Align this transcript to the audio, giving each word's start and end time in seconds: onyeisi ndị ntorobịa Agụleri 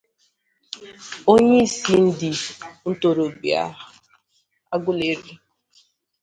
onyeisi 1.33 1.93
ndị 2.05 2.29
ntorobịa 2.89 3.63
Agụleri 4.73 5.33